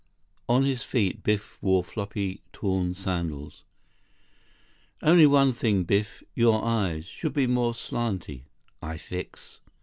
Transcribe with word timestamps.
On 0.49 0.63
his 0.63 0.81
feet, 0.81 1.21
Biff 1.21 1.61
wore 1.61 1.83
floppy, 1.83 2.41
torn 2.53 2.95
sandals. 2.95 3.63
"Only 5.03 5.27
one 5.27 5.53
thing, 5.53 5.83
Biff. 5.83 6.23
Your 6.33 6.65
eyes. 6.65 7.05
Should 7.05 7.33
be 7.33 7.45
more 7.45 7.73
slanty. 7.75 8.41
I 8.81 8.97
fix." 8.97 9.59